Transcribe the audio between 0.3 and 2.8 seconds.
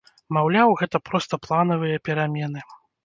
Маўляў, гэта проста планавыя перамены.